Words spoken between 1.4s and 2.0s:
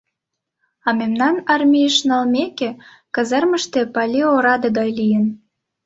армийыш